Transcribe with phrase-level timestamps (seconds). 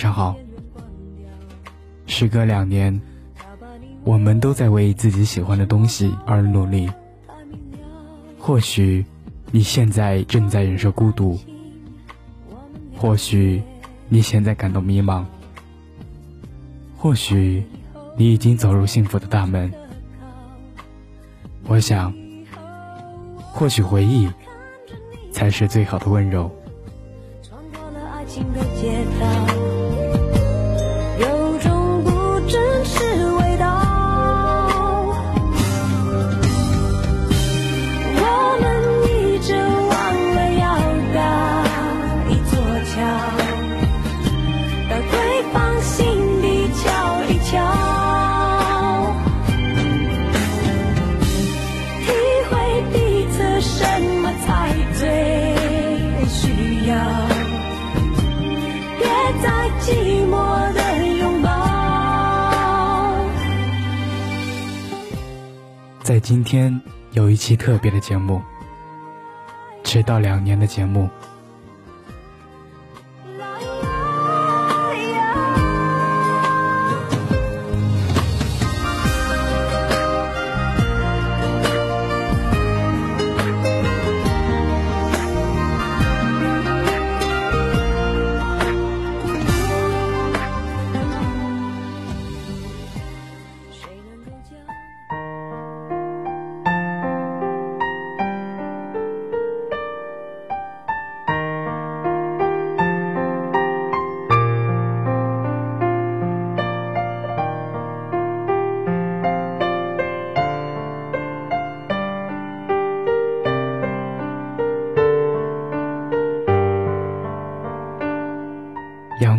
[0.00, 0.34] 上好。
[2.06, 2.98] 时隔两年，
[4.02, 6.90] 我们都在为自己喜欢的东西而努力。
[8.38, 9.04] 或许
[9.50, 11.38] 你现在正在忍受孤独，
[12.96, 13.62] 或许
[14.08, 15.22] 你现在感到迷茫，
[16.96, 17.62] 或许
[18.16, 19.70] 你已经走入幸福的大门。
[21.64, 22.10] 我想，
[23.52, 24.30] 或许回忆
[25.30, 26.50] 才是最好的温柔。
[66.10, 66.80] 在今天
[67.12, 68.42] 有一期特别的节目，
[69.84, 71.08] 迟到两年的节目。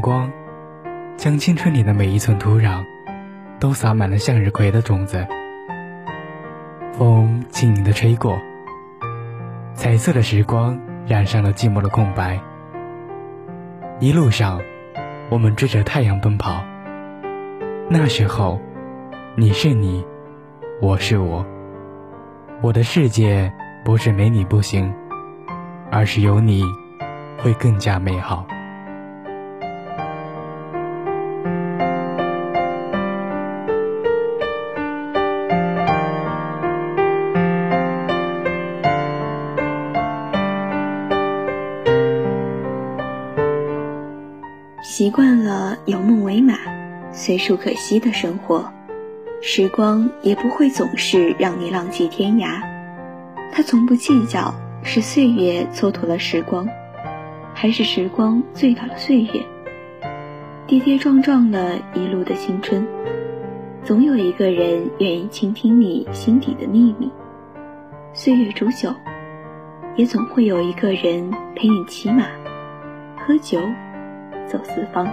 [0.00, 0.30] 光
[1.16, 2.84] 将青春里的每一寸土壤
[3.58, 5.26] 都洒满了向日葵的种子，
[6.92, 8.38] 风轻盈的吹过，
[9.74, 12.40] 彩色的时光染上了寂寞的空白。
[13.98, 14.60] 一路上，
[15.28, 16.64] 我们追着太阳奔跑。
[17.90, 18.58] 那时候，
[19.36, 20.04] 你是你，
[20.80, 21.44] 我是我，
[22.62, 23.52] 我的世界
[23.84, 24.94] 不是没你不行，
[25.90, 26.64] 而是有你
[27.38, 28.46] 会更加美好。
[45.00, 46.58] 习惯了有梦为马、
[47.10, 48.70] 随处可栖的生活，
[49.40, 52.60] 时光也不会总是让你浪迹天涯。
[53.50, 56.68] 他从不计较是岁月蹉跎了时光，
[57.54, 59.42] 还是时光醉倒了岁月。
[60.66, 62.86] 跌跌撞撞了一路的青春，
[63.82, 67.10] 总有一个人愿意倾听你心底的秘密。
[68.12, 68.94] 岁月煮酒，
[69.96, 72.26] 也总会有一个人陪你骑马、
[73.16, 73.58] 喝酒。
[74.50, 75.06] 走四方，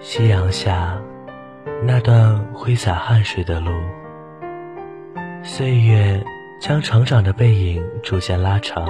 [0.00, 0.98] 夕阳下，
[1.82, 3.70] 那段挥洒汗水的路，
[5.42, 6.22] 岁月
[6.60, 8.86] 将成长的背影逐渐拉长，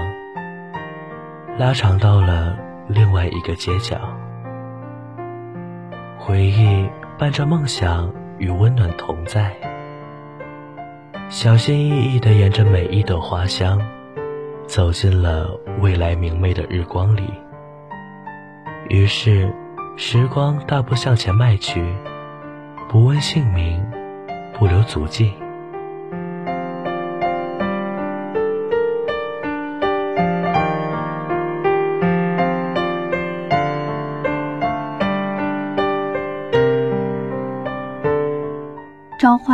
[1.57, 3.97] 拉长到了另外一个街角，
[6.19, 6.85] 回忆
[7.17, 8.13] 伴着梦想。
[8.43, 9.55] 与温暖同在，
[11.29, 13.81] 小心翼翼地沿着每一朵花香，
[14.67, 15.49] 走进了
[15.81, 17.23] 未来明媚的日光里。
[18.89, 19.49] 于是，
[19.97, 21.95] 时光大步向前迈去，
[22.89, 23.81] 不问姓名，
[24.59, 25.33] 不留足迹。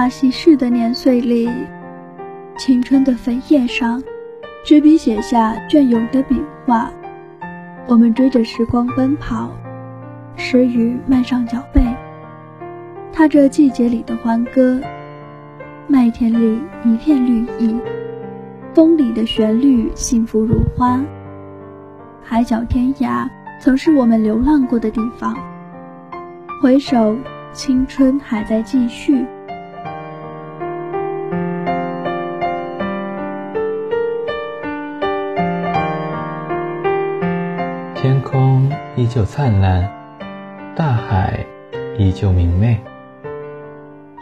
[0.09, 1.49] 稀释的年岁里，
[2.57, 4.03] 青春的扉页上，
[4.65, 6.91] 执笔写下隽永的笔画。
[7.87, 9.51] 我们追着时光奔跑，
[10.37, 11.83] 时雨漫上脚背，
[13.13, 14.81] 踏着季节里的欢歌。
[15.87, 17.75] 麦田里一片绿意，
[18.75, 21.01] 风里的旋律幸福如花。
[22.23, 23.27] 海角天涯
[23.59, 25.35] 曾是我们流浪过的地方。
[26.61, 27.17] 回首，
[27.53, 29.25] 青春还在继续。
[38.09, 39.87] 天空依旧灿烂，
[40.75, 41.45] 大海
[41.99, 42.81] 依旧明媚。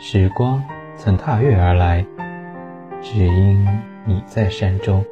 [0.01, 0.61] 时光
[0.97, 2.05] 曾踏月而来，
[3.01, 3.65] 只因
[4.05, 5.05] 你在山中。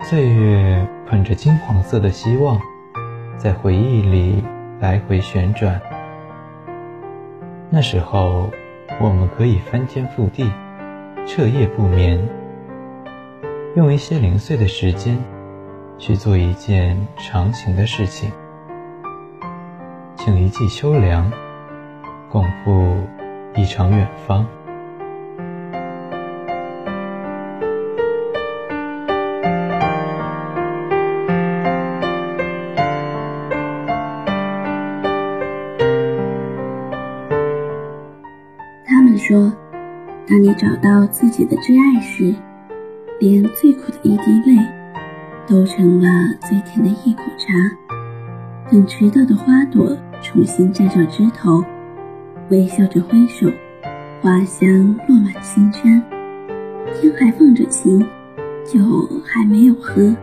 [0.00, 2.58] 岁月捧着金黄色的希望，
[3.36, 4.42] 在回忆里
[4.80, 5.78] 来回旋转。
[7.68, 8.48] 那时候，
[8.98, 10.50] 我们可以翻天覆地，
[11.26, 12.18] 彻夜不眠，
[13.76, 15.18] 用一些零碎的时间
[16.00, 18.32] 去做一件长情的事情，
[20.16, 21.30] 请一季秋凉，
[22.30, 22.96] 共赴
[23.54, 24.46] 一场远方。
[38.86, 39.52] 他们说，
[40.26, 42.34] 当你找到自己的挚爱时，
[43.20, 44.79] 连最苦的一滴泪，
[45.50, 46.08] 都成了
[46.42, 47.48] 最甜的一口茶。
[48.70, 51.64] 等迟到的花朵重新绽放枝头，
[52.50, 53.50] 微笑着挥手，
[54.22, 54.68] 花香
[55.08, 56.00] 落满青山。
[56.94, 57.98] 天还放着晴，
[58.64, 58.78] 酒
[59.24, 60.14] 还没有喝，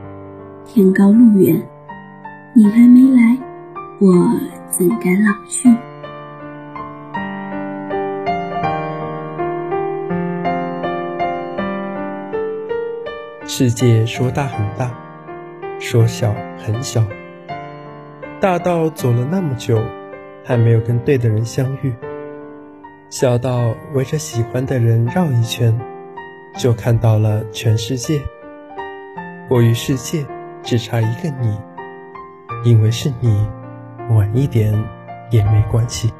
[0.66, 1.62] 天高路远，
[2.54, 3.38] 你还没来，
[4.00, 4.32] 我
[4.70, 5.70] 怎敢老去？
[13.46, 14.94] 世界说大很大，
[15.90, 17.02] 说小很小，
[18.42, 19.82] 大到走了那么久，
[20.44, 21.94] 还没有跟对的人相遇；
[23.10, 25.74] 小到围着喜欢的人绕一圈，
[26.58, 28.20] 就看到了全世界。
[29.48, 30.26] 我与世界
[30.62, 31.58] 只差一个你，
[32.66, 33.48] 因为是你，
[34.10, 34.74] 晚一点
[35.32, 36.12] 也没关系。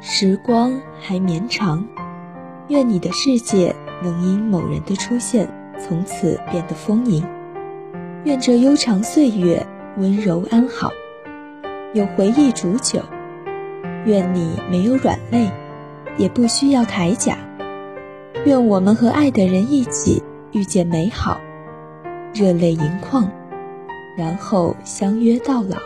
[0.00, 1.84] 时光还绵长，
[2.68, 5.48] 愿你的世界能因某人的出现
[5.78, 7.26] 从此变得丰盈。
[8.24, 9.66] 愿这悠长岁月
[9.96, 10.92] 温柔安好，
[11.94, 13.00] 有回忆煮酒。
[14.04, 15.50] 愿你没有软肋，
[16.16, 17.36] 也不需要铠甲。
[18.46, 20.22] 愿我们和爱的人一起
[20.52, 21.40] 遇见美好，
[22.32, 23.28] 热泪盈眶，
[24.16, 25.76] 然后相约到老。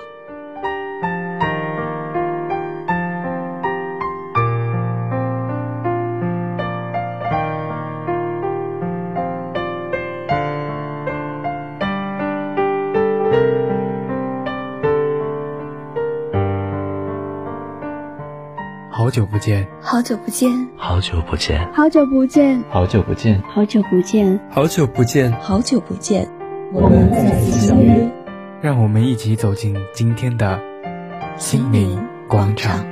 [19.03, 26.29] 好久不见，好久不见，好久不见，好久不见，好久不见，好久不见，好久不见，好久不见，
[26.73, 28.09] 我们再次相约。
[28.61, 30.61] 让我们一起走进今天的
[31.37, 32.87] 心灵广场。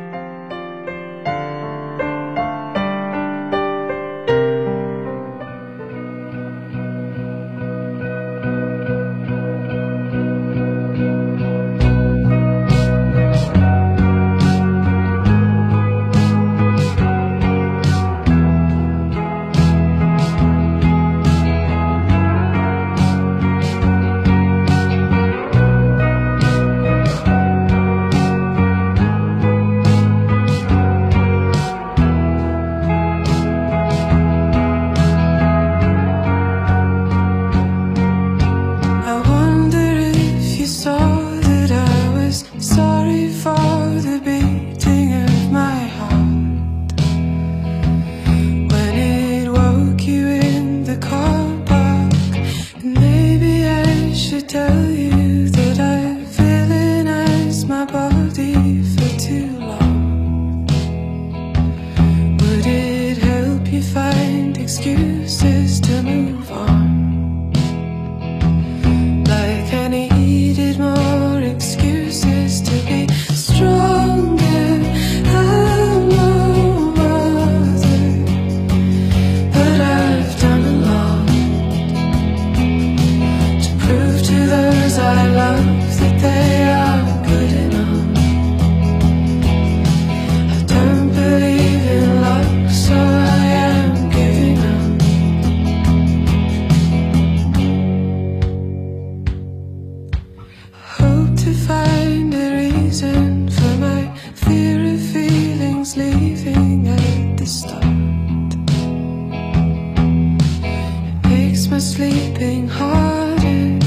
[112.01, 113.79] sleeping harder.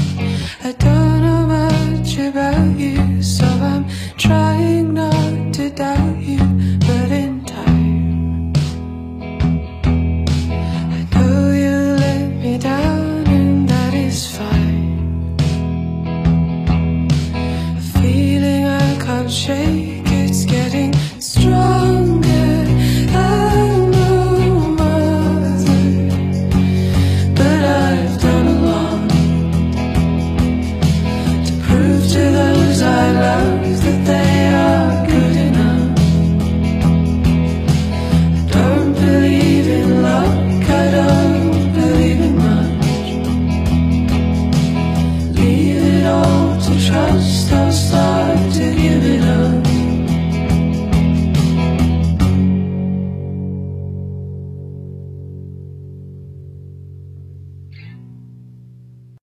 [0.68, 3.84] I don't know much about you So I'm
[4.16, 6.38] trying not to doubt you
[6.86, 8.52] But in time
[10.96, 15.36] I know you let me down And that is fine.
[17.80, 20.92] A feeling I can't shake It's getting